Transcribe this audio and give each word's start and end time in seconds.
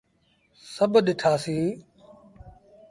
سڀ 0.73 0.93
ڏٺآ 1.05 1.31
سيٚيٚن۔ 1.43 1.73